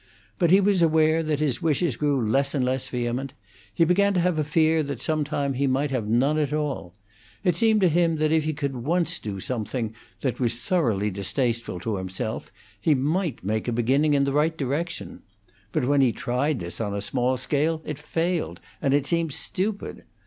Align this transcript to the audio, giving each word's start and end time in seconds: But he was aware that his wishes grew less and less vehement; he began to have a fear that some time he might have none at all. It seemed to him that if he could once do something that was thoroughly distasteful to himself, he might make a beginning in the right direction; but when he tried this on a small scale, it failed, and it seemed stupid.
But 0.39 0.49
he 0.49 0.59
was 0.59 0.81
aware 0.81 1.21
that 1.21 1.39
his 1.39 1.61
wishes 1.61 1.95
grew 1.95 2.19
less 2.19 2.55
and 2.55 2.65
less 2.65 2.87
vehement; 2.87 3.33
he 3.71 3.85
began 3.85 4.15
to 4.15 4.19
have 4.19 4.39
a 4.39 4.43
fear 4.43 4.81
that 4.81 4.99
some 4.99 5.23
time 5.23 5.53
he 5.53 5.67
might 5.67 5.91
have 5.91 6.07
none 6.07 6.39
at 6.39 6.51
all. 6.51 6.95
It 7.43 7.55
seemed 7.55 7.81
to 7.81 7.87
him 7.87 8.15
that 8.15 8.31
if 8.31 8.43
he 8.43 8.51
could 8.53 8.75
once 8.77 9.19
do 9.19 9.39
something 9.39 9.93
that 10.21 10.39
was 10.39 10.55
thoroughly 10.55 11.11
distasteful 11.11 11.79
to 11.81 11.97
himself, 11.97 12.51
he 12.79 12.95
might 12.95 13.43
make 13.43 13.67
a 13.67 13.71
beginning 13.71 14.15
in 14.15 14.23
the 14.23 14.33
right 14.33 14.57
direction; 14.57 15.21
but 15.71 15.85
when 15.85 16.01
he 16.01 16.11
tried 16.11 16.57
this 16.59 16.81
on 16.81 16.95
a 16.95 16.99
small 17.01 17.37
scale, 17.37 17.83
it 17.85 17.99
failed, 17.99 18.59
and 18.81 18.95
it 18.95 19.05
seemed 19.05 19.31
stupid. 19.33 20.03